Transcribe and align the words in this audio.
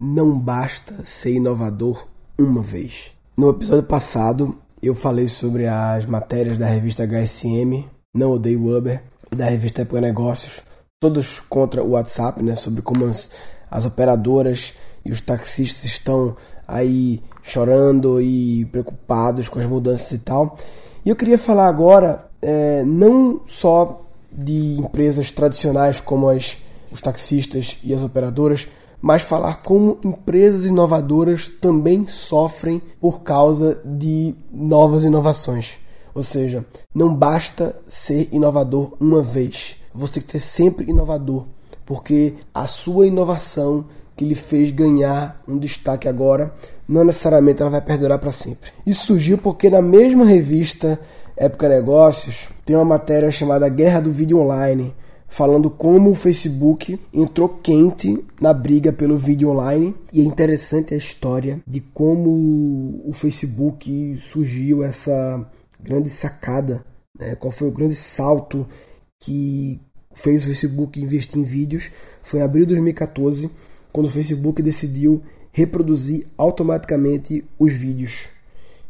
Não 0.00 0.38
basta 0.38 1.04
ser 1.04 1.32
inovador 1.32 2.06
uma 2.38 2.62
vez. 2.62 3.10
No 3.36 3.50
episódio 3.50 3.82
passado, 3.82 4.56
eu 4.80 4.94
falei 4.94 5.26
sobre 5.26 5.66
as 5.66 6.06
matérias 6.06 6.56
da 6.56 6.66
revista 6.66 7.02
HSM, 7.04 7.84
Não 8.14 8.30
Odeio 8.30 8.76
Uber, 8.76 9.02
e 9.32 9.34
da 9.34 9.46
revista 9.46 9.82
Época 9.82 10.00
Negócios, 10.00 10.62
todos 11.00 11.40
contra 11.40 11.82
o 11.82 11.90
WhatsApp, 11.90 12.40
né, 12.44 12.54
sobre 12.54 12.80
como 12.80 13.06
as, 13.06 13.28
as 13.68 13.86
operadoras 13.86 14.72
e 15.04 15.10
os 15.10 15.20
taxistas 15.20 15.86
estão 15.86 16.36
aí 16.68 17.20
chorando 17.42 18.22
e 18.22 18.66
preocupados 18.66 19.48
com 19.48 19.58
as 19.58 19.66
mudanças 19.66 20.12
e 20.12 20.18
tal. 20.18 20.56
E 21.04 21.10
eu 21.10 21.16
queria 21.16 21.36
falar 21.36 21.66
agora 21.66 22.24
é, 22.40 22.84
não 22.84 23.40
só 23.48 24.06
de 24.30 24.78
empresas 24.78 25.32
tradicionais 25.32 26.00
como 26.00 26.28
as, 26.28 26.56
os 26.88 27.00
taxistas 27.00 27.78
e 27.82 27.92
as 27.92 28.00
operadoras, 28.00 28.68
mas 29.00 29.22
falar 29.22 29.62
como 29.62 29.98
empresas 30.04 30.64
inovadoras 30.64 31.48
também 31.48 32.06
sofrem 32.06 32.82
por 33.00 33.22
causa 33.22 33.80
de 33.84 34.34
novas 34.52 35.04
inovações. 35.04 35.76
Ou 36.14 36.22
seja, 36.22 36.64
não 36.94 37.14
basta 37.14 37.76
ser 37.86 38.28
inovador 38.32 38.94
uma 38.98 39.22
vez, 39.22 39.76
você 39.94 40.14
tem 40.14 40.22
que 40.24 40.32
ser 40.32 40.40
sempre 40.40 40.90
inovador, 40.90 41.46
porque 41.86 42.34
a 42.52 42.66
sua 42.66 43.06
inovação 43.06 43.84
que 44.18 44.24
lhe 44.24 44.34
fez 44.34 44.72
ganhar 44.72 45.40
um 45.46 45.56
destaque 45.56 46.08
agora, 46.08 46.52
não 46.88 47.04
necessariamente 47.04 47.62
ela 47.62 47.70
vai 47.70 47.80
perdurar 47.80 48.18
para 48.18 48.32
sempre. 48.32 48.72
Isso 48.84 49.06
surgiu 49.06 49.38
porque 49.38 49.70
na 49.70 49.80
mesma 49.80 50.24
revista 50.24 50.98
Época 51.36 51.68
Negócios 51.68 52.48
tem 52.64 52.74
uma 52.74 52.84
matéria 52.84 53.30
chamada 53.30 53.68
Guerra 53.68 54.00
do 54.00 54.10
Vídeo 54.10 54.40
Online, 54.40 54.92
falando 55.28 55.70
como 55.70 56.10
o 56.10 56.14
Facebook 56.14 56.98
entrou 57.12 57.48
quente 57.48 58.24
na 58.40 58.52
briga 58.52 58.92
pelo 58.92 59.16
vídeo 59.16 59.50
online. 59.50 59.94
E 60.12 60.20
é 60.20 60.24
interessante 60.24 60.94
a 60.94 60.96
história 60.96 61.60
de 61.66 61.80
como 61.80 63.02
o 63.04 63.12
Facebook 63.12 64.16
surgiu 64.16 64.82
essa 64.82 65.48
grande 65.78 66.08
sacada, 66.08 66.84
né? 67.16 67.36
qual 67.36 67.52
foi 67.52 67.68
o 67.68 67.72
grande 67.72 67.94
salto 67.94 68.66
que 69.20 69.80
fez 70.14 70.42
o 70.42 70.46
Facebook 70.46 71.00
investir 71.00 71.38
em 71.38 71.44
vídeos. 71.44 71.90
Foi 72.22 72.40
em 72.40 72.42
abril 72.42 72.64
de 72.64 72.72
2014, 72.72 73.50
quando 73.92 74.06
o 74.06 74.10
Facebook 74.10 74.62
decidiu 74.62 75.22
reproduzir 75.52 76.26
automaticamente 76.36 77.44
os 77.58 77.72
vídeos. 77.72 78.30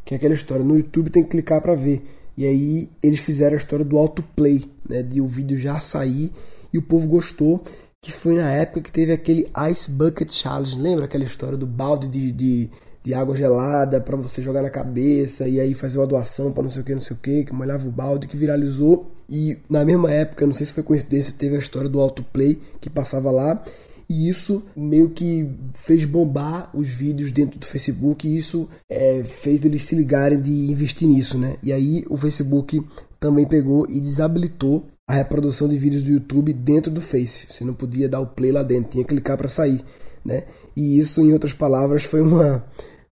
Que 0.05 0.15
é 0.15 0.17
aquela 0.17 0.35
história, 0.35 0.65
no 0.65 0.77
YouTube 0.77 1.11
tem 1.11 1.23
que 1.23 1.31
clicar 1.31 1.61
para 1.61 1.75
ver. 1.75 2.03
E 2.39 2.47
aí 2.47 2.89
eles 3.03 3.19
fizeram 3.19 3.55
a 3.55 3.59
história 3.59 3.85
do 3.85 3.99
autoplay, 3.99 4.65
né, 4.89 5.03
de 5.03 5.21
o 5.21 5.27
vídeo 5.27 5.57
já 5.57 5.81
sair 5.81 6.31
e 6.73 6.79
o 6.79 6.83
povo 6.83 7.09
gostou, 7.09 7.61
que 8.01 8.13
foi 8.13 8.37
na 8.37 8.49
época 8.53 8.83
que 8.83 8.93
teve 8.93 9.11
aquele 9.11 9.51
Ice 9.69 9.91
Bucket 9.91 10.31
Challenge, 10.31 10.81
lembra 10.81 11.07
aquela 11.07 11.25
história 11.25 11.59
do 11.59 11.67
balde 11.67 12.07
de, 12.07 12.31
de, 12.31 12.71
de 13.03 13.13
água 13.13 13.37
gelada 13.37 14.01
para 14.01 14.17
você 14.17 14.41
jogar 14.41 14.63
na 14.63 14.71
cabeça 14.71 15.49
e 15.49 15.59
aí 15.59 15.75
fazer 15.75 15.99
uma 15.99 16.07
doação 16.07 16.53
para 16.53 16.63
não 16.63 16.71
sei 16.71 16.83
o 16.83 16.85
que, 16.85 16.95
não 16.95 17.01
sei 17.01 17.17
o 17.17 17.19
que, 17.19 17.43
que 17.43 17.53
molhava 17.53 17.89
o 17.89 17.91
balde, 17.91 18.29
que 18.29 18.37
viralizou. 18.37 19.11
E 19.29 19.59
na 19.69 19.85
mesma 19.85 20.13
época, 20.13 20.47
não 20.47 20.55
sei 20.55 20.65
se 20.65 20.75
foi 20.75 20.85
coincidência, 20.85 21.35
teve 21.37 21.57
a 21.57 21.59
história 21.59 21.89
do 21.89 21.99
autoplay 21.99 22.57
que 22.81 22.89
passava 22.89 23.33
lá 23.33 23.61
e 24.09 24.29
isso 24.29 24.65
meio 24.75 25.11
que 25.11 25.51
fez 25.75 26.05
bombar 26.05 26.71
os 26.75 26.89
vídeos 26.89 27.31
dentro 27.31 27.59
do 27.59 27.67
Facebook 27.67 28.27
e 28.27 28.39
isso 28.39 28.69
é, 28.89 29.23
fez 29.23 29.65
eles 29.65 29.83
se 29.83 29.95
ligarem 29.95 30.41
de 30.41 30.71
investir 30.71 31.07
nisso, 31.07 31.37
né? 31.37 31.57
E 31.63 31.73
aí 31.73 32.05
o 32.09 32.17
Facebook 32.17 32.83
também 33.21 33.47
pegou 33.47 33.87
e 33.89 34.01
desabilitou 34.01 34.87
a 35.07 35.15
reprodução 35.15 35.69
de 35.69 35.77
vídeos 35.77 36.03
do 36.03 36.11
YouTube 36.11 36.53
dentro 36.53 36.91
do 36.91 37.01
Face. 37.01 37.47
Você 37.51 37.65
não 37.65 37.75
podia 37.75 38.09
dar 38.09 38.21
o 38.21 38.27
play 38.27 38.51
lá 38.51 38.63
dentro, 38.63 38.93
tinha 38.93 39.05
que 39.05 39.11
clicar 39.11 39.37
para 39.37 39.49
sair, 39.49 39.85
né? 40.25 40.45
E 40.75 40.99
isso, 40.99 41.21
em 41.21 41.33
outras 41.33 41.53
palavras, 41.53 42.05
foi 42.05 42.23
uma 42.23 42.65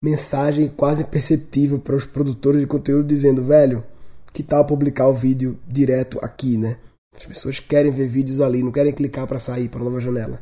mensagem 0.03 0.69
quase 0.69 1.05
perceptível 1.05 1.79
para 1.79 1.97
os 1.97 2.05
produtores 2.05 2.61
de 2.61 2.67
conteúdo 2.67 3.09
dizendo, 3.09 3.43
velho, 3.43 3.83
que 4.33 4.43
tal 4.43 4.65
publicar 4.65 5.09
o 5.09 5.15
vídeo 5.15 5.59
direto 5.67 6.19
aqui, 6.23 6.57
né? 6.57 6.77
As 7.17 7.25
pessoas 7.25 7.59
querem 7.59 7.91
ver 7.91 8.09
vídeos 8.09 8.41
ali, 8.41 8.63
não 8.63 8.73
querem 8.73 8.93
clicar 8.93 9.27
para 9.27 9.39
sair 9.39 9.69
para 9.69 9.83
nova 9.83 10.01
janela. 10.01 10.41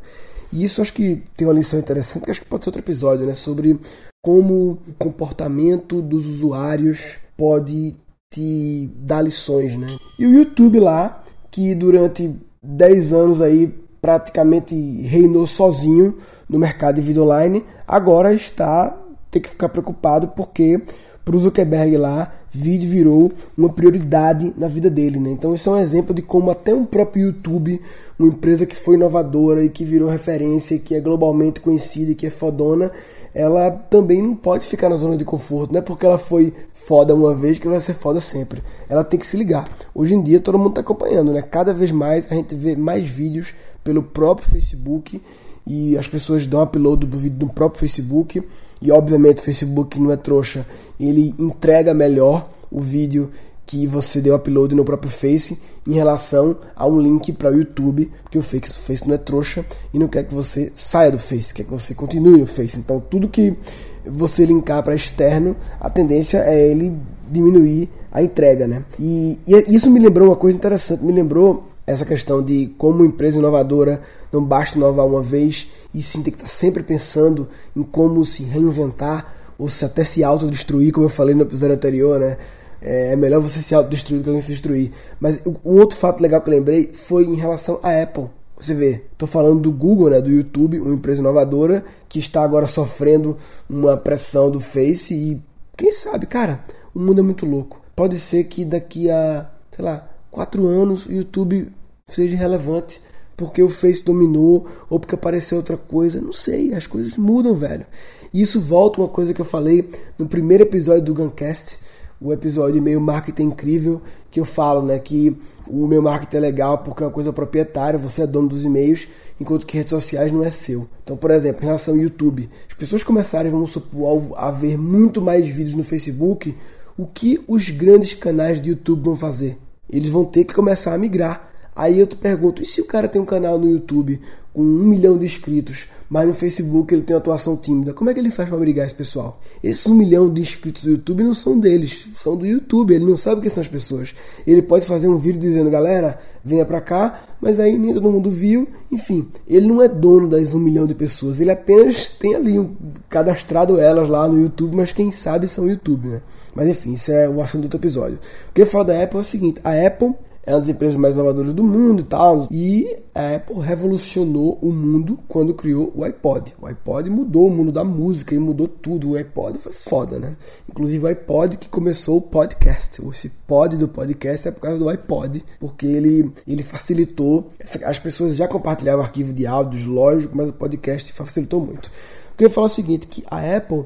E 0.53 0.63
isso 0.63 0.83
acho 0.83 0.93
que 0.93 1.23
tem 1.37 1.47
uma 1.47 1.55
lição 1.55 1.79
interessante, 1.79 2.25
que 2.25 2.31
acho 2.31 2.41
que 2.41 2.47
pode 2.47 2.65
ser 2.65 2.69
outro 2.71 2.83
episódio, 2.83 3.27
né? 3.27 3.35
Sobre 3.35 3.79
como 4.23 4.79
o 4.87 4.95
comportamento 4.99 6.03
dos 6.03 6.27
usuários 6.27 7.17
pode 7.37 7.95
te 8.33 8.91
dar 8.97 9.23
lições, 9.23 9.77
né? 9.77 9.87
E 10.19 10.27
o 10.27 10.33
YouTube 10.33 10.79
lá, 10.79 11.23
que 11.51 11.75
durante 11.75 12.35
10 12.63 13.13
anos 13.13 13.43
aí 13.43 13.75
praticamente 14.01 14.75
reinou 15.03 15.47
sozinho 15.47 16.19
no 16.49 16.59
mercado 16.59 16.97
de 16.97 17.03
vídeo 17.03 17.23
online, 17.23 17.65
agora 17.87 18.35
está 18.35 18.99
tem 19.31 19.41
que 19.41 19.49
ficar 19.49 19.71
preocupado 19.71 20.29
porque 20.29 20.83
para 21.25 21.35
o 21.35 21.41
Zuckerberg 21.41 21.97
lá, 21.97 22.35
vídeo 22.53 22.89
virou 22.89 23.33
uma 23.57 23.71
prioridade 23.71 24.53
na 24.57 24.69
vida 24.69 24.91
dele. 24.91 25.19
Né? 25.19 25.31
Então 25.31 25.55
isso 25.55 25.71
é 25.71 25.73
um 25.73 25.79
exemplo 25.79 26.15
de 26.15 26.21
como 26.21 26.51
até 26.51 26.75
um 26.75 26.85
próprio 26.85 27.27
YouTube, 27.27 27.81
uma 28.19 28.29
empresa 28.29 28.67
que 28.67 28.77
foi 28.77 28.95
inovadora 28.95 29.65
e 29.65 29.71
que 29.71 29.85
virou 29.85 30.09
referência, 30.09 30.79
que 30.79 30.95
é 30.95 31.01
globalmente 31.01 31.61
conhecida 31.61 32.13
e 32.13 32.15
que 32.15 32.27
é 32.27 32.31
fodona, 32.31 32.93
ela 33.35 33.71
também 33.71 34.23
não 34.23 34.35
pode 34.35 34.67
ficar 34.67 34.91
na 34.91 34.97
zona 34.97 35.17
de 35.17 35.25
conforto. 35.25 35.73
Não 35.73 35.79
é 35.79 35.83
porque 35.83 36.05
ela 36.05 36.19
foi 36.19 36.53
foda 36.75 37.15
uma 37.15 37.35
vez 37.35 37.59
que 37.59 37.67
ela 37.67 37.77
vai 37.77 37.85
ser 37.85 37.95
foda 37.95 38.21
sempre. 38.21 38.63
Ela 38.89 39.03
tem 39.03 39.19
que 39.19 39.27
se 39.27 39.37
ligar. 39.37 39.67
Hoje 39.95 40.15
em 40.15 40.23
dia 40.23 40.39
todo 40.39 40.59
mundo 40.59 40.71
está 40.71 40.83
acompanhando, 40.83 41.33
né? 41.33 41.41
Cada 41.41 41.73
vez 41.73 41.91
mais 41.91 42.31
a 42.31 42.35
gente 42.35 42.55
vê 42.55 42.77
mais 42.77 43.09
vídeos 43.09 43.55
pelo 43.83 44.03
próprio 44.03 44.49
Facebook 44.49 45.21
e 45.67 45.97
as 45.97 46.07
pessoas 46.07 46.47
dão 46.47 46.63
upload 46.63 47.07
do 47.07 47.17
vídeo 47.17 47.47
no 47.47 47.53
próprio 47.53 47.81
Facebook 47.81 48.43
e 48.83 48.91
obviamente 48.91 49.39
o 49.39 49.45
Facebook 49.45 49.99
não 50.01 50.11
é 50.11 50.17
trouxa, 50.17 50.67
ele 50.99 51.35
entrega 51.39 51.95
melhor 51.95 52.51
o 52.71 52.81
vídeo 52.81 53.31
que 53.65 53.87
você 53.87 54.21
deu 54.21 54.35
upload 54.35 54.75
no 54.75 54.85
próprio 54.85 55.11
Face 55.11 55.59
em 55.87 55.95
relação 55.95 56.57
a 56.77 56.87
um 56.87 57.01
link 57.01 57.33
para 57.33 57.51
o 57.51 57.55
YouTube, 57.55 58.11
porque 58.23 58.39
o 58.39 58.43
Face, 58.43 58.71
o 58.71 58.83
Face 58.83 59.07
não 59.07 59.15
é 59.15 59.19
trouxa 59.19 59.65
e 59.95 59.99
não 59.99 60.09
quer 60.09 60.25
que 60.25 60.35
você 60.35 60.71
saia 60.75 61.11
do 61.11 61.19
Face, 61.19 61.55
quer 61.55 61.65
que 61.65 61.71
você 61.71 61.95
continue 61.95 62.41
no 62.41 62.47
Face. 62.47 62.79
Então 62.79 63.01
tudo 63.01 63.29
que 63.29 63.57
você 64.05 64.45
linkar 64.45 64.83
para 64.83 64.95
externo, 64.95 65.57
a 65.81 65.89
tendência 65.89 66.39
é 66.39 66.69
ele 66.69 66.93
diminuir 67.31 67.89
a 68.11 68.23
entrega, 68.23 68.67
né? 68.67 68.85
E, 68.99 69.39
e 69.47 69.75
isso 69.75 69.91
me 69.91 70.01
lembrou 70.01 70.29
uma 70.29 70.37
coisa 70.37 70.57
interessante, 70.57 71.03
me 71.03 71.13
lembrou 71.13 71.65
essa 71.93 72.05
questão 72.05 72.43
de 72.43 72.73
como 72.79 73.05
empresa 73.05 73.39
inovadora 73.39 74.03
não 74.33 74.45
basta 74.45 74.77
inovar 74.77 75.07
uma 75.07 75.23
vez 75.23 75.69
e 75.95 76.03
sim 76.03 76.23
tem 76.23 76.33
que 76.33 76.39
estar 76.39 76.49
sempre 76.49 76.83
pensando 76.83 77.49
em 77.77 77.83
como 77.83 78.25
se 78.25 78.43
reinventar 78.43 79.35
ou 79.59 79.69
se 79.69 79.85
até 79.85 80.03
se 80.05 80.25
autodestruir, 80.25 80.93
como 80.93 81.07
eu 81.07 81.11
falei 81.11 81.35
no 81.35 81.43
episódio 81.43 81.77
anterior, 81.77 82.19
né? 82.19 82.37
É, 82.81 83.13
é 83.13 83.17
melhor 83.17 83.41
você 83.41 83.61
se 83.61 83.75
autodestruir 83.75 84.21
do 84.21 84.25
que 84.25 84.31
alguém 84.31 84.43
se 84.43 84.53
destruir. 84.53 84.93
Mas 85.21 85.41
um 85.47 85.79
outro 85.79 85.97
fato 85.97 86.21
legal 86.21 86.41
que 86.41 86.49
eu 86.49 86.55
lembrei 86.55 86.91
foi 86.93 87.25
em 87.25 87.37
relação 87.37 87.79
à 87.83 88.03
Apple. 88.03 88.29
Você 88.59 88.75
vê, 88.75 89.03
estou 89.13 89.27
falando 89.29 89.61
do 89.61 89.73
Google, 89.73 90.11
né, 90.11 90.21
do 90.21 90.31
YouTube, 90.31 90.81
uma 90.81 90.95
empresa 90.95 91.21
inovadora 91.21 91.85
que 92.09 92.19
está 92.19 92.43
agora 92.43 92.67
sofrendo 92.67 93.37
uma 93.69 93.97
pressão 93.97 94.51
do 94.51 94.61
Face 94.61 95.15
e 95.15 95.41
quem 95.77 95.93
sabe, 95.93 96.27
cara, 96.27 96.63
o 96.95 97.01
mundo 97.01 97.21
é 97.21 97.23
muito 97.23 97.47
louco. 97.47 97.81
Pode 97.95 98.19
ser 98.19 98.45
que 98.45 98.65
daqui 98.65 99.11
a, 99.11 99.51
sei 99.71 99.85
lá, 99.85 100.09
quatro 100.31 100.67
anos 100.67 101.07
o 101.07 101.13
YouTube 101.13 101.73
seja 102.15 102.37
relevante 102.37 103.01
porque 103.37 103.63
o 103.63 103.69
Face 103.69 104.05
dominou 104.05 104.67
ou 104.89 105.01
porque 105.01 105.15
apareceu 105.15 105.59
outra 105.59 105.77
coisa. 105.77 106.21
Não 106.21 106.33
sei, 106.33 106.75
as 106.75 106.87
coisas 106.87 107.17
mudam, 107.17 107.55
velho. 107.55 107.87
E 108.33 108.41
isso 108.41 108.61
volta 108.61 109.01
uma 109.01 109.09
coisa 109.09 109.35
que 109.35 109.41
eu 109.41 109.45
falei 109.45 109.89
no 110.19 110.27
primeiro 110.27 110.63
episódio 110.63 111.03
do 111.03 111.15
Guncast, 111.15 111.79
o 112.21 112.33
episódio 112.33 112.81
meio 112.81 113.01
marketing 113.01 113.45
incrível, 113.45 114.01
que 114.31 114.39
eu 114.39 114.45
falo, 114.45 114.81
né, 114.81 114.99
que 114.99 115.37
o 115.67 115.89
meu 115.89 116.01
marketing 116.01 116.37
é 116.37 116.41
legal 116.41 116.79
porque 116.79 117.03
é 117.03 117.07
uma 117.07 117.13
coisa 117.13 117.33
proprietária, 117.33 117.99
você 117.99 118.23
é 118.23 118.27
dono 118.27 118.49
dos 118.49 118.65
e-mails, 118.65 119.09
enquanto 119.41 119.67
que 119.67 119.77
redes 119.77 119.91
sociais 119.91 120.31
não 120.31 120.45
é 120.45 120.51
seu. 120.51 120.89
Então, 121.03 121.17
por 121.17 121.33
exemplo, 121.33 121.63
em 121.63 121.67
relação 121.67 121.95
ao 121.95 122.01
YouTube, 122.01 122.49
as 122.69 122.75
pessoas 122.75 123.03
começarem, 123.03 123.51
vamos 123.51 123.73
supor, 123.73 124.33
a 124.37 124.51
ver 124.53 124.79
muito 124.79 125.21
mais 125.21 125.49
vídeos 125.49 125.75
no 125.75 125.83
Facebook, 125.83 126.57
o 126.97 127.07
que 127.07 127.43
os 127.49 127.71
grandes 127.71 128.15
canais 128.15 128.63
de 128.63 128.71
YouTube 128.71 129.05
vão 129.05 129.17
fazer? 129.17 129.59
Eles 129.91 130.09
vão 130.09 130.25
ter 130.25 130.45
que 130.45 130.55
começar 130.55 130.95
a 130.95 130.99
migrar 130.99 131.52
Aí 131.75 131.99
eu 131.99 132.07
te 132.07 132.17
pergunto, 132.17 132.63
e 132.63 132.67
se 132.67 132.83
o 132.83 132.85
cara 132.85 133.09
tem 133.09 133.21
um 133.21 133.25
canal 133.25 133.59
no 133.59 133.71
YouTube 133.71 134.21
com 134.53 134.61
um 134.61 134.85
milhão 134.85 135.17
de 135.17 135.25
inscritos, 135.25 135.89
mas 136.11 136.29
no 136.29 136.35
Facebook 136.35 136.93
ele 136.93 137.03
tem 137.03 137.17
uma 137.17 137.21
atuação 137.21 137.57
tímida, 137.57 137.95
como 137.95 138.11
é 138.11 138.15
que 138.15 138.21
ele 138.21 138.31
faz 138.31 138.51
para 138.51 138.59
brigar 138.59 138.87
esse 138.87 138.95
pessoal? 138.95 139.41
Esses 139.65 139.87
um 139.87 139.95
milhão 139.95 140.31
de 140.31 140.43
inscritos 140.43 140.85
do 140.85 140.91
YouTube 140.91 141.25
não 141.25 141.33
são 141.33 141.59
deles, 141.59 142.11
são 142.19 142.37
do 142.37 142.45
YouTube, 142.45 142.93
ele 142.93 143.07
não 143.07 143.17
sabe 143.17 143.41
quem 143.41 143.49
são 143.49 143.63
as 143.63 143.69
pessoas. 143.69 144.15
Ele 144.47 144.61
pode 144.61 144.85
fazer 144.85 145.09
um 145.09 145.17
vídeo 145.17 145.41
dizendo, 145.41 145.71
galera, 145.71 146.19
venha 146.45 146.67
para 146.67 146.83
cá, 146.83 147.25
mas 147.41 147.59
aí 147.59 147.79
nem 147.79 147.95
todo 147.95 148.11
mundo 148.11 148.31
viu, 148.31 148.69
enfim, 148.91 149.27
ele 149.49 149.67
não 149.67 149.81
é 149.81 149.89
dono 149.89 150.29
das 150.29 150.53
um 150.53 150.59
milhão 150.59 150.87
de 150.87 150.95
pessoas, 150.95 151.41
ele 151.41 151.51
apenas 151.51 152.11
tem 152.11 152.35
ali 152.35 152.59
um, 152.59 152.77
cadastrado 153.09 153.81
elas 153.81 154.11
lá 154.11 154.29
no 154.29 154.39
YouTube, 154.39 154.77
mas 154.77 154.93
quem 154.93 155.11
sabe 155.11 155.49
são 155.49 155.67
YouTube, 155.67 156.09
né? 156.09 156.21
Mas 156.55 156.69
enfim, 156.69 156.93
isso 156.93 157.11
é 157.11 157.27
o 157.27 157.41
assunto 157.41 157.63
do 157.63 157.65
outro 157.65 157.79
episódio. 157.79 158.19
O 158.51 158.53
que 158.53 158.61
eu 158.61 158.67
falo 158.67 158.85
da 158.85 159.03
Apple 159.03 159.17
é 159.17 159.21
o 159.23 159.25
seguinte, 159.25 159.61
a 159.65 159.87
Apple 159.87 160.15
é 160.45 160.53
uma 160.53 160.59
das 160.59 160.69
empresas 160.69 160.97
mais 160.97 161.15
inovadoras 161.15 161.53
do 161.55 161.63
mundo 161.63 162.01
e 162.01 162.05
tal. 162.05 162.49
E 162.51 162.99
a 163.15 163.37
Apple 163.37 163.61
revolucionou 163.61 164.59
o 164.61 164.73
mundo 164.73 165.19
quando 165.29 165.55
criou 165.55 165.93
o 165.95 166.03
iPod. 166.03 166.55
O 166.61 166.67
iPod 166.67 167.09
mudou 167.09 167.47
o 167.47 167.51
mundo 167.51 167.71
da 167.71 167.85
música 167.85 168.35
e 168.35 168.39
mudou 168.39 168.67
tudo. 168.67 169.11
O 169.11 169.17
iPod 169.17 169.59
foi 169.59 169.73
foda, 169.73 170.19
né? 170.19 170.37
Inclusive 170.69 171.05
o 171.05 171.09
iPod 171.09 171.57
que 171.57 171.69
começou 171.69 172.17
o 172.17 172.23
podcast. 172.23 173.01
Esse 173.09 173.29
pod 173.47 173.77
do 173.77 173.87
podcast 173.87 174.49
é 174.49 174.51
por 174.51 174.61
causa 174.61 174.79
do 174.79 174.89
iPod, 174.89 175.45
porque 175.61 175.87
ele, 175.87 176.33
ele 176.47 176.65
facilitou. 176.65 177.49
As 177.85 177.99
pessoas 177.99 178.35
já 178.35 178.49
compartilhavam 178.49 179.05
arquivo 179.05 179.33
de 179.33 179.47
áudios, 179.47 179.87
lógico, 179.87 180.37
mas 180.37 180.49
o 180.49 180.53
podcast 180.53 181.13
facilitou 181.13 181.61
muito. 181.61 181.89
Eu 182.33 182.37
queria 182.37 182.53
falar 182.53 182.67
o 182.67 182.71
seguinte, 182.71 183.07
que 183.07 183.23
a 183.31 183.57
Apple, 183.57 183.85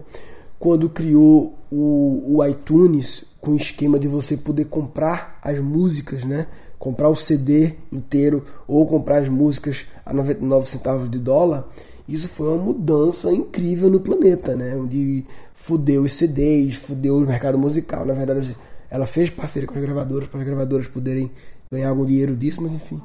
quando 0.58 0.88
criou 0.88 1.58
o, 1.70 2.36
o 2.36 2.44
iTunes, 2.44 3.24
com 3.40 3.52
o 3.52 3.56
esquema 3.56 3.98
de 3.98 4.08
você 4.08 4.36
poder 4.36 4.64
comprar 4.66 5.38
as 5.42 5.60
músicas, 5.60 6.24
né? 6.24 6.46
Comprar 6.78 7.08
o 7.08 7.16
CD 7.16 7.74
inteiro 7.92 8.44
ou 8.66 8.86
comprar 8.86 9.18
as 9.18 9.28
músicas 9.28 9.86
a 10.04 10.12
99 10.12 10.68
centavos 10.68 11.10
de 11.10 11.18
dólar. 11.18 11.68
Isso 12.08 12.28
foi 12.28 12.48
uma 12.48 12.64
mudança 12.64 13.32
incrível 13.32 13.90
no 13.90 14.00
planeta, 14.00 14.54
né? 14.54 14.76
Onde 14.76 15.24
fudeu 15.54 16.02
os 16.02 16.12
CDs, 16.12 16.76
fudeu 16.76 17.16
o 17.16 17.20
mercado 17.20 17.58
musical. 17.58 18.04
Na 18.04 18.14
verdade, 18.14 18.56
ela 18.90 19.06
fez 19.06 19.30
parceria 19.30 19.68
com 19.68 19.78
as 19.78 19.84
gravadoras 19.84 20.28
para 20.28 20.40
as 20.40 20.46
gravadoras 20.46 20.86
poderem 20.86 21.30
ganhar 21.70 21.90
algum 21.90 22.06
dinheiro 22.06 22.36
disso, 22.36 22.62
mas 22.62 22.72
enfim. 22.72 23.00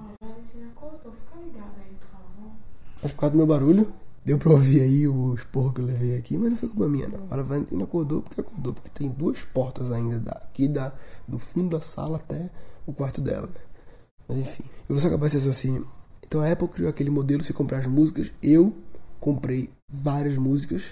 Mas 3.02 3.12
por 3.12 3.20
causa 3.20 3.32
do 3.32 3.38
meu 3.38 3.48
barulho, 3.48 3.92
Deu 4.24 4.38
pra 4.38 4.52
ouvir 4.52 4.82
aí 4.82 5.08
o 5.08 5.34
esporro 5.34 5.74
que 5.74 5.82
eu 5.82 5.86
levei 5.86 6.16
aqui, 6.16 6.38
mas 6.38 6.52
não 6.52 6.58
foi 6.58 6.70
culpa 6.70 6.88
minha, 6.88 7.08
não. 7.08 7.26
A 7.32 7.42
Valentina 7.42 7.84
acordou 7.84 8.22
porque 8.22 8.40
acordou, 8.40 8.74
porque 8.74 8.90
tem 8.90 9.10
duas 9.10 9.42
portas 9.42 9.92
ainda 9.92 10.20
daqui 10.20 10.68
da, 10.68 10.94
do 11.28 11.40
fundo 11.40 11.70
da 11.70 11.82
sala 11.82 12.18
até 12.18 12.50
o 12.86 12.94
quarto 12.94 13.20
dela, 13.20 13.48
né? 13.48 13.62
Mas 14.28 14.38
enfim, 14.38 14.64
eu 14.88 14.96
vou 14.96 15.00
só 15.00 15.08
acabar 15.08 15.28
esse 15.28 15.38
raciocínio. 15.38 15.88
Então 16.24 16.40
a 16.40 16.52
Apple 16.52 16.68
criou 16.68 16.90
aquele 16.90 17.10
modelo 17.10 17.42
de 17.42 17.48
você 17.48 17.54
comprar 17.54 17.80
as 17.80 17.88
músicas. 17.88 18.32
Eu 18.44 18.76
comprei 19.20 19.70
várias 19.90 20.38
músicas 20.38 20.84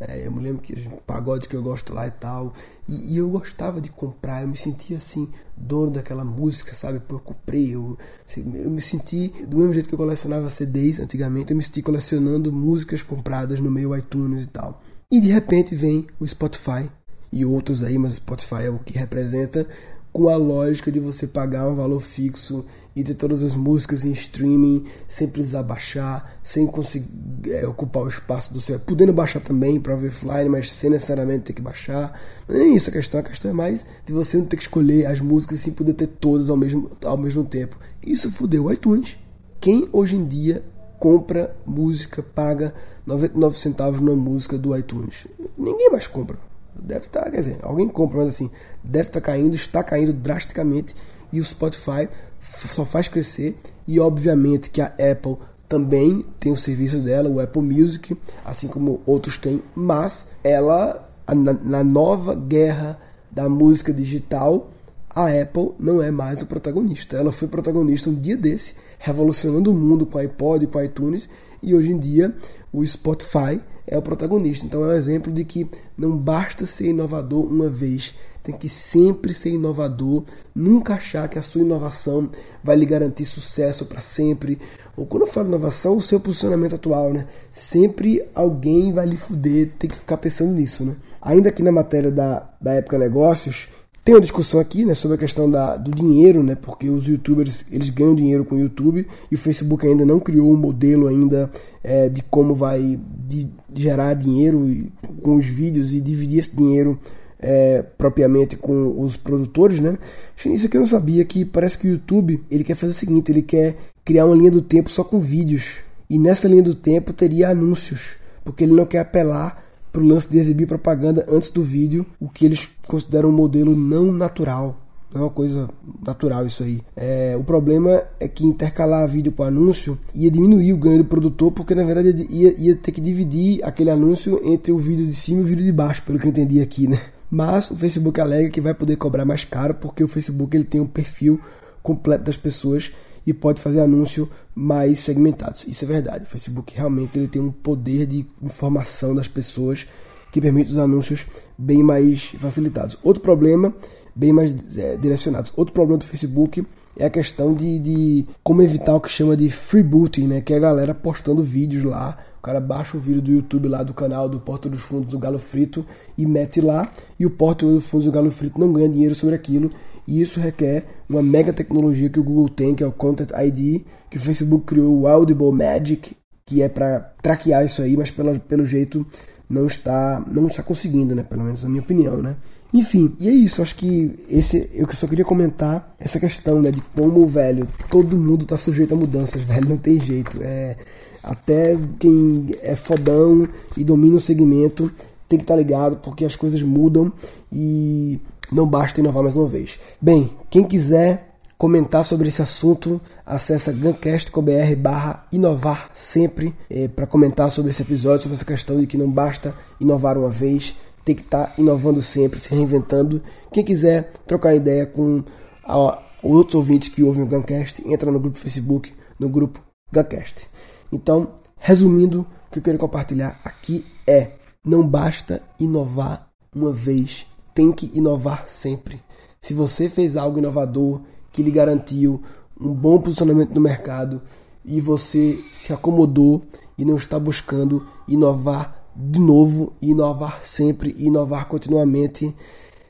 é, 0.00 0.26
eu 0.26 0.32
me 0.32 0.40
lembro 0.40 0.60
que 0.60 0.74
pagodes 1.06 1.46
que 1.46 1.54
eu 1.54 1.62
gosto 1.62 1.94
lá 1.94 2.06
e 2.06 2.10
tal. 2.10 2.52
E, 2.88 3.14
e, 3.14 3.16
eu 3.16 3.28
gostava 3.28 3.80
de 3.80 3.90
comprar, 3.90 4.42
eu 4.42 4.48
me 4.48 4.56
sentia 4.56 4.96
assim, 4.96 5.28
dono 5.56 5.92
daquela 5.92 6.24
música, 6.24 6.74
sabe? 6.74 7.00
Eu 7.08 7.20
comprei, 7.20 7.74
eu, 7.74 7.96
assim, 8.28 8.42
eu 8.56 8.70
me 8.70 8.82
senti, 8.82 9.28
do 9.46 9.58
mesmo 9.58 9.72
jeito 9.72 9.88
que 9.88 9.94
eu 9.94 9.98
colecionava 9.98 10.50
CDs 10.50 10.98
antigamente, 10.98 11.52
eu 11.52 11.56
me 11.56 11.62
senti 11.62 11.80
colecionando 11.80 12.52
músicas 12.52 13.02
compradas 13.02 13.60
no 13.60 13.70
meu 13.70 13.96
iTunes 13.96 14.44
e 14.44 14.48
tal. 14.48 14.82
E 15.10 15.20
de 15.20 15.28
repente 15.28 15.74
vem 15.74 16.06
o 16.18 16.26
Spotify 16.26 16.90
e 17.32 17.44
outros 17.44 17.82
aí, 17.82 17.96
mas 17.96 18.12
o 18.12 18.16
Spotify 18.16 18.64
é 18.64 18.70
o 18.70 18.78
que 18.78 18.98
representa 18.98 19.66
com 20.14 20.28
a 20.28 20.36
lógica 20.36 20.92
de 20.92 21.00
você 21.00 21.26
pagar 21.26 21.68
um 21.68 21.74
valor 21.74 21.98
fixo 21.98 22.64
e 22.94 23.02
ter 23.02 23.14
todas 23.14 23.42
as 23.42 23.56
músicas 23.56 24.04
em 24.04 24.12
streaming 24.12 24.84
sem 25.08 25.26
precisar 25.26 25.64
baixar, 25.64 26.38
sem 26.40 26.68
conseguir 26.68 27.50
é, 27.50 27.66
ocupar 27.66 28.04
o 28.04 28.08
espaço 28.08 28.54
do 28.54 28.60
seu. 28.60 28.78
Podendo 28.78 29.12
baixar 29.12 29.40
também 29.40 29.80
para 29.80 29.96
ver 29.96 30.10
offline, 30.10 30.48
mas 30.48 30.70
sem 30.70 30.88
necessariamente 30.88 31.46
ter 31.46 31.52
que 31.52 31.60
baixar. 31.60 32.16
Não 32.48 32.54
é 32.54 32.64
isso 32.64 32.90
a 32.90 32.92
questão, 32.92 33.18
a 33.18 33.24
questão 33.24 33.50
é 33.50 33.54
mais 33.54 33.84
de 34.06 34.12
você 34.12 34.36
não 34.36 34.44
ter 34.44 34.56
que 34.56 34.62
escolher 34.62 35.06
as 35.06 35.20
músicas 35.20 35.58
sem 35.58 35.72
poder 35.72 35.94
ter 35.94 36.06
todas 36.06 36.48
ao 36.48 36.56
mesmo, 36.56 36.92
ao 37.04 37.18
mesmo 37.18 37.44
tempo. 37.44 37.76
Isso 38.00 38.30
fudeu 38.30 38.66
o 38.66 38.72
iTunes. 38.72 39.18
Quem 39.60 39.88
hoje 39.92 40.14
em 40.14 40.24
dia 40.24 40.64
compra 41.00 41.56
música, 41.66 42.22
paga 42.22 42.72
99 43.04 43.58
centavos 43.58 44.00
na 44.00 44.12
música 44.12 44.56
do 44.56 44.78
iTunes? 44.78 45.26
Ninguém 45.58 45.90
mais 45.90 46.06
compra. 46.06 46.38
Deve 46.84 47.06
estar, 47.06 47.22
tá, 47.22 47.30
quer 47.30 47.38
dizer, 47.38 47.58
alguém 47.62 47.88
compra, 47.88 48.18
mas 48.18 48.28
assim, 48.28 48.50
deve 48.82 49.08
estar 49.08 49.20
tá 49.20 49.26
caindo, 49.26 49.54
está 49.54 49.82
caindo 49.82 50.12
drasticamente 50.12 50.94
e 51.32 51.40
o 51.40 51.44
Spotify 51.44 52.08
só 52.40 52.84
faz 52.84 53.08
crescer 53.08 53.58
e 53.88 53.98
obviamente 53.98 54.68
que 54.68 54.82
a 54.82 54.86
Apple 54.86 55.38
também 55.66 56.24
tem 56.38 56.52
o 56.52 56.56
serviço 56.58 56.98
dela, 56.98 57.30
o 57.30 57.40
Apple 57.40 57.62
Music, 57.62 58.14
assim 58.44 58.68
como 58.68 59.00
outros 59.06 59.38
têm, 59.38 59.62
mas 59.74 60.28
ela 60.44 61.08
na, 61.26 61.54
na 61.54 61.82
nova 61.82 62.34
guerra 62.34 62.98
da 63.30 63.48
música 63.48 63.92
digital, 63.92 64.70
a 65.08 65.28
Apple 65.28 65.72
não 65.78 66.02
é 66.02 66.10
mais 66.10 66.42
o 66.42 66.46
protagonista. 66.46 67.16
Ela 67.16 67.32
foi 67.32 67.48
protagonista 67.48 68.10
um 68.10 68.14
dia 68.14 68.36
desse, 68.36 68.74
revolucionando 68.98 69.70
o 69.70 69.74
mundo 69.74 70.04
com 70.04 70.18
o 70.18 70.20
iPod 70.20 70.64
e 70.64 70.68
com 70.68 70.78
o 70.78 70.82
iTunes, 70.82 71.28
e 71.62 71.74
hoje 71.74 71.92
em 71.92 71.98
dia 71.98 72.34
o 72.70 72.84
Spotify 72.84 73.60
é 73.86 73.96
o 73.96 74.02
protagonista. 74.02 74.66
Então 74.66 74.84
é 74.84 74.88
um 74.88 74.96
exemplo 74.96 75.32
de 75.32 75.44
que 75.44 75.68
não 75.96 76.16
basta 76.16 76.66
ser 76.66 76.88
inovador 76.88 77.44
uma 77.44 77.68
vez, 77.68 78.14
tem 78.42 78.54
que 78.54 78.68
sempre 78.68 79.32
ser 79.32 79.50
inovador, 79.50 80.22
nunca 80.54 80.94
achar 80.94 81.28
que 81.28 81.38
a 81.38 81.42
sua 81.42 81.62
inovação 81.62 82.30
vai 82.62 82.76
lhe 82.76 82.84
garantir 82.84 83.24
sucesso 83.24 83.86
para 83.86 84.02
sempre. 84.02 84.58
Ou 84.96 85.06
quando 85.06 85.22
eu 85.22 85.26
falo 85.26 85.48
inovação, 85.48 85.96
o 85.96 86.02
seu 86.02 86.20
posicionamento 86.20 86.74
atual, 86.74 87.12
né? 87.12 87.26
Sempre 87.50 88.22
alguém 88.34 88.92
vai 88.92 89.06
lhe 89.06 89.16
fuder, 89.16 89.72
tem 89.78 89.88
que 89.88 89.96
ficar 89.96 90.18
pensando 90.18 90.52
nisso, 90.52 90.84
né? 90.84 90.94
Ainda 91.22 91.48
aqui 91.48 91.62
na 91.62 91.72
matéria 91.72 92.10
da, 92.10 92.50
da 92.60 92.74
época 92.74 92.98
negócios, 92.98 93.68
tem 94.04 94.14
uma 94.14 94.20
discussão 94.20 94.60
aqui 94.60 94.84
né, 94.84 94.92
sobre 94.92 95.14
a 95.16 95.18
questão 95.18 95.50
da, 95.50 95.78
do 95.78 95.90
dinheiro, 95.90 96.42
né, 96.42 96.54
porque 96.54 96.90
os 96.90 97.06
youtubers 97.06 97.64
eles 97.72 97.88
ganham 97.88 98.14
dinheiro 98.14 98.44
com 98.44 98.56
o 98.56 98.60
YouTube 98.60 99.06
e 99.30 99.34
o 99.34 99.38
Facebook 99.38 99.86
ainda 99.86 100.04
não 100.04 100.20
criou 100.20 100.52
um 100.52 100.56
modelo 100.56 101.08
ainda 101.08 101.50
é, 101.82 102.10
de 102.10 102.22
como 102.22 102.54
vai 102.54 103.00
de 103.26 103.48
gerar 103.74 104.12
dinheiro 104.12 104.88
com 105.22 105.36
os 105.36 105.46
vídeos 105.46 105.94
e 105.94 106.02
dividir 106.02 106.40
esse 106.40 106.54
dinheiro 106.54 106.98
é, 107.38 107.82
propriamente 107.96 108.56
com 108.56 109.02
os 109.02 109.16
produtores, 109.16 109.80
né? 109.80 109.98
Isso 110.46 110.66
aqui 110.66 110.76
eu 110.76 110.80
não 110.80 110.88
sabia 110.88 111.24
que 111.24 111.44
parece 111.44 111.76
que 111.76 111.86
o 111.86 111.90
YouTube 111.92 112.42
ele 112.50 112.64
quer 112.64 112.74
fazer 112.74 112.92
o 112.92 112.94
seguinte, 112.94 113.32
ele 113.32 113.42
quer 113.42 113.76
criar 114.04 114.26
uma 114.26 114.36
linha 114.36 114.50
do 114.50 114.62
tempo 114.62 114.90
só 114.90 115.02
com 115.02 115.18
vídeos 115.18 115.78
e 116.08 116.18
nessa 116.18 116.46
linha 116.46 116.62
do 116.62 116.74
tempo 116.74 117.12
teria 117.12 117.48
anúncios, 117.48 118.16
porque 118.44 118.64
ele 118.64 118.74
não 118.74 118.84
quer 118.84 118.98
apelar 118.98 119.63
para 119.94 120.02
o 120.02 120.06
lance 120.06 120.28
de 120.28 120.36
exibir 120.38 120.66
propaganda 120.66 121.24
antes 121.28 121.50
do 121.50 121.62
vídeo, 121.62 122.04
o 122.18 122.28
que 122.28 122.44
eles 122.44 122.68
consideram 122.88 123.28
um 123.28 123.32
modelo 123.32 123.76
não 123.76 124.10
natural. 124.10 124.80
Não 125.14 125.20
é 125.20 125.24
uma 125.26 125.30
coisa 125.30 125.70
natural 126.04 126.44
isso 126.44 126.64
aí. 126.64 126.80
É, 126.96 127.36
o 127.38 127.44
problema 127.44 128.02
é 128.18 128.26
que 128.26 128.44
intercalar 128.44 129.06
vídeo 129.06 129.30
com 129.30 129.44
anúncio 129.44 129.96
ia 130.12 130.28
diminuir 130.28 130.72
o 130.72 130.76
ganho 130.76 130.98
do 130.98 131.04
produtor, 131.04 131.52
porque 131.52 131.76
na 131.76 131.84
verdade 131.84 132.26
ia, 132.28 132.52
ia 132.58 132.74
ter 132.74 132.90
que 132.90 133.00
dividir 133.00 133.60
aquele 133.62 133.90
anúncio 133.90 134.40
entre 134.44 134.72
o 134.72 134.78
vídeo 134.78 135.06
de 135.06 135.14
cima 135.14 135.38
e 135.38 135.44
o 135.44 135.46
vídeo 135.46 135.64
de 135.64 135.70
baixo, 135.70 136.02
pelo 136.02 136.18
que 136.18 136.26
eu 136.26 136.30
entendi 136.30 136.60
aqui, 136.60 136.88
né? 136.88 136.98
Mas 137.30 137.70
o 137.70 137.76
Facebook 137.76 138.20
alega 138.20 138.50
que 138.50 138.60
vai 138.60 138.74
poder 138.74 138.96
cobrar 138.96 139.24
mais 139.24 139.44
caro, 139.44 139.74
porque 139.74 140.02
o 140.02 140.08
Facebook 140.08 140.56
ele 140.56 140.64
tem 140.64 140.80
um 140.80 140.86
perfil 140.86 141.40
completo 141.84 142.24
das 142.24 142.36
pessoas 142.36 142.90
e 143.26 143.32
pode 143.32 143.60
fazer 143.60 143.80
anúncio 143.80 144.28
mais 144.54 145.00
segmentados. 145.00 145.66
Isso 145.66 145.84
é 145.84 145.88
verdade. 145.88 146.24
O 146.24 146.28
Facebook 146.28 146.72
realmente 146.76 147.18
ele 147.18 147.28
tem 147.28 147.40
um 147.40 147.50
poder 147.50 148.06
de 148.06 148.26
informação 148.42 149.14
das 149.14 149.28
pessoas 149.28 149.86
que 150.30 150.40
permite 150.40 150.72
os 150.72 150.78
anúncios 150.78 151.26
bem 151.56 151.82
mais 151.82 152.34
facilitados. 152.38 152.98
Outro 153.02 153.22
problema, 153.22 153.74
bem 154.14 154.32
mais 154.32 154.52
é, 154.76 154.96
direcionados. 154.96 155.52
Outro 155.56 155.72
problema 155.72 155.98
do 155.98 156.04
Facebook 156.04 156.66
é 156.96 157.04
a 157.06 157.10
questão 157.10 157.54
de, 157.54 157.78
de 157.78 158.26
como 158.42 158.62
evitar 158.62 158.94
o 158.94 159.00
que 159.00 159.10
chama 159.10 159.36
de 159.36 159.50
freebooting, 159.50 160.26
né? 160.26 160.40
Que 160.40 160.54
é 160.54 160.56
a 160.56 160.60
galera 160.60 160.94
postando 160.94 161.42
vídeos 161.42 161.84
lá. 161.84 162.16
O 162.38 162.42
cara 162.42 162.60
baixa 162.60 162.96
o 162.96 163.00
vídeo 163.00 163.22
do 163.22 163.32
YouTube 163.32 163.68
lá 163.68 163.82
do 163.82 163.94
canal 163.94 164.28
do 164.28 164.38
Porto 164.38 164.68
dos 164.68 164.82
Fundos 164.82 165.08
do 165.08 165.18
Galo 165.18 165.38
Frito 165.38 165.84
e 166.16 166.26
mete 166.26 166.60
lá. 166.60 166.92
E 167.18 167.26
o 167.26 167.30
Porto 167.30 167.66
dos 167.66 167.86
Fundos 167.86 168.06
do 168.06 168.12
Galo 168.12 168.30
Frito 168.30 168.60
não 168.60 168.72
ganha 168.72 168.88
dinheiro 168.88 169.14
sobre 169.14 169.34
aquilo 169.34 169.70
e 170.06 170.20
isso 170.20 170.38
requer 170.38 170.84
uma 171.08 171.22
mega 171.22 171.52
tecnologia 171.52 172.10
que 172.10 172.20
o 172.20 172.24
Google 172.24 172.48
tem, 172.48 172.74
que 172.74 172.82
é 172.82 172.86
o 172.86 172.92
Content 172.92 173.30
ID, 173.30 173.82
que 174.10 174.16
o 174.16 174.20
Facebook 174.20 174.66
criou 174.66 175.00
o 175.00 175.06
Audible 175.06 175.52
Magic, 175.52 176.16
que 176.44 176.62
é 176.62 176.68
para 176.68 177.00
traquear 177.22 177.64
isso 177.64 177.80
aí, 177.80 177.96
mas 177.96 178.10
pelo, 178.10 178.38
pelo 178.40 178.64
jeito 178.64 179.06
não 179.48 179.66
está 179.66 180.24
não 180.26 180.46
está 180.46 180.62
conseguindo, 180.62 181.14
né? 181.14 181.22
Pelo 181.22 181.42
menos 181.42 181.62
na 181.62 181.68
minha 181.68 181.82
opinião, 181.82 182.18
né? 182.18 182.36
Enfim, 182.74 183.14
e 183.20 183.28
é 183.28 183.32
isso. 183.32 183.62
Acho 183.62 183.76
que 183.76 184.12
esse 184.28 184.68
eu 184.74 184.92
só 184.92 185.06
queria 185.06 185.24
comentar 185.24 185.94
essa 185.96 186.18
questão, 186.18 186.60
né, 186.60 186.72
de 186.72 186.82
como, 186.94 187.24
velho, 187.28 187.68
todo 187.88 188.18
mundo 188.18 188.44
tá 188.44 188.58
sujeito 188.58 188.94
a 188.94 188.96
mudanças, 188.96 189.42
velho, 189.46 189.68
não 189.68 189.76
tem 189.76 190.00
jeito. 190.00 190.38
É 190.42 190.76
até 191.22 191.78
quem 191.98 192.50
é 192.60 192.74
fodão 192.74 193.48
e 193.76 193.84
domina 193.84 194.16
o 194.16 194.20
segmento 194.20 194.92
tem 195.26 195.38
que 195.38 195.44
estar 195.44 195.54
tá 195.54 195.58
ligado 195.58 195.96
porque 195.96 196.24
as 196.24 196.36
coisas 196.36 196.60
mudam 196.60 197.10
e 197.50 198.20
não 198.52 198.66
basta 198.66 199.00
inovar 199.00 199.22
mais 199.22 199.36
uma 199.36 199.48
vez. 199.48 199.78
Bem, 200.00 200.30
quem 200.50 200.64
quiser 200.64 201.34
comentar 201.56 202.04
sobre 202.04 202.28
esse 202.28 202.42
assunto, 202.42 203.00
acessa 203.24 203.72
guncast.com.br 203.72 204.76
barra 204.76 205.26
inovar 205.32 205.90
sempre 205.94 206.54
é, 206.68 206.88
para 206.88 207.06
comentar 207.06 207.50
sobre 207.50 207.70
esse 207.70 207.82
episódio, 207.82 208.24
sobre 208.24 208.34
essa 208.34 208.44
questão 208.44 208.78
de 208.78 208.86
que 208.86 208.98
não 208.98 209.10
basta 209.10 209.54
inovar 209.80 210.18
uma 210.18 210.28
vez, 210.28 210.74
tem 211.04 211.14
que 211.14 211.22
estar 211.22 211.46
tá 211.46 211.52
inovando 211.58 212.00
sempre, 212.02 212.38
se 212.38 212.50
reinventando. 212.50 213.22
Quem 213.52 213.64
quiser 213.64 214.12
trocar 214.26 214.54
ideia 214.54 214.86
com 214.86 215.22
a, 215.62 216.02
outros 216.22 216.54
ouvintes 216.54 216.88
que 216.88 217.02
ouvem 217.02 217.22
o 217.22 217.26
Guncast, 217.26 217.82
entra 217.86 218.10
no 218.10 218.20
grupo 218.20 218.38
Facebook, 218.38 218.92
no 219.18 219.28
grupo 219.28 219.62
Guncast. 219.92 220.48
Então, 220.92 221.32
resumindo, 221.56 222.26
o 222.48 222.52
que 222.52 222.58
eu 222.58 222.62
quero 222.62 222.78
compartilhar 222.78 223.40
aqui 223.44 223.84
é 224.06 224.32
não 224.64 224.86
basta 224.86 225.42
inovar 225.60 226.30
uma 226.54 226.72
vez 226.72 227.26
tem 227.54 227.70
que 227.70 227.90
inovar 227.94 228.46
sempre. 228.46 229.00
Se 229.40 229.54
você 229.54 229.88
fez 229.88 230.16
algo 230.16 230.38
inovador 230.38 231.00
que 231.32 231.42
lhe 231.42 231.50
garantiu 231.50 232.20
um 232.60 232.74
bom 232.74 233.00
posicionamento 233.00 233.54
no 233.54 233.60
mercado 233.60 234.20
e 234.64 234.80
você 234.80 235.38
se 235.52 235.72
acomodou 235.72 236.42
e 236.76 236.84
não 236.84 236.96
está 236.96 237.18
buscando 237.18 237.86
inovar 238.08 238.83
de 238.94 239.18
novo, 239.18 239.72
inovar 239.82 240.42
sempre, 240.42 240.94
inovar 240.98 241.46
continuamente. 241.46 242.34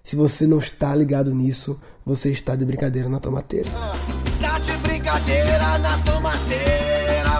Se 0.02 0.16
você 0.16 0.46
não 0.46 0.58
está 0.58 0.94
ligado 0.94 1.34
nisso, 1.34 1.80
você 2.04 2.30
está 2.30 2.54
de 2.54 2.64
brincadeira 2.64 3.08
na 3.08 3.18
tomateira. 3.18 3.70
Tá 4.40 4.58
de 4.58 4.72
brincadeira 4.78 5.78
na 5.78 5.98
tomateira. 5.98 7.30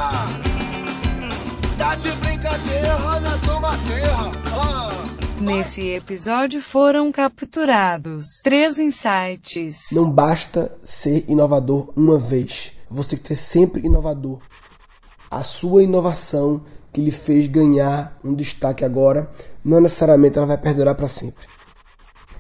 Tá 1.76 1.94
de 1.96 2.10
brincadeira 2.12 3.20
na 3.20 3.38
tomateira. 3.38 4.14
Ah. 4.56 4.84
Nesse 5.40 5.88
episódio 5.90 6.62
foram 6.62 7.12
capturados 7.12 8.40
três 8.42 8.78
insights. 8.78 9.88
Não 9.92 10.10
basta 10.10 10.74
ser 10.82 11.24
inovador 11.28 11.92
uma 11.94 12.18
vez. 12.18 12.72
Você 12.90 13.10
tem 13.10 13.18
que 13.18 13.28
ser 13.28 13.36
sempre 13.36 13.84
inovador. 13.84 14.38
A 15.30 15.42
sua 15.42 15.82
inovação 15.82 16.62
que 16.94 17.00
lhe 17.00 17.10
fez 17.10 17.48
ganhar 17.48 18.16
um 18.22 18.32
destaque 18.32 18.84
agora, 18.84 19.28
não 19.64 19.80
necessariamente 19.80 20.38
ela 20.38 20.46
vai 20.46 20.56
perdurar 20.56 20.94
para 20.94 21.08
sempre. 21.08 21.44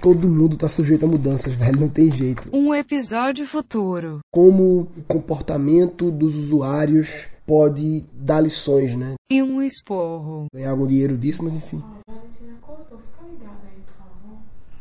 Todo 0.00 0.28
mundo 0.28 0.54
está 0.54 0.68
sujeito 0.68 1.04
a 1.04 1.08
mudanças, 1.08 1.52
velho, 1.56 1.80
não 1.80 1.88
tem 1.88 2.10
jeito. 2.10 2.48
Um 2.52 2.72
episódio 2.72 3.44
futuro. 3.46 4.20
Como 4.32 4.82
o 4.96 5.02
comportamento 5.08 6.08
dos 6.08 6.36
usuários 6.36 7.26
pode 7.44 8.04
dar 8.12 8.40
lições, 8.40 8.94
né? 8.94 9.14
E 9.28 9.42
um 9.42 9.60
esporro. 9.60 10.46
Ganhar 10.54 10.70
algum 10.70 10.86
dinheiro 10.86 11.18
disso, 11.18 11.42
mas 11.42 11.54
enfim. 11.54 11.82
Valentina 12.06 12.54
acordou, 12.54 12.98
fica 12.98 13.24
ligada 13.28 13.58
aí, 13.64 13.82
por 13.84 13.94
favor. 13.94 14.38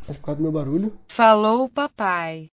Mas 0.07 0.17
por 0.17 0.25
causa 0.25 0.37
do 0.37 0.43
meu 0.43 0.51
barulho? 0.51 0.93
Falou 1.07 1.67
papai. 1.67 2.52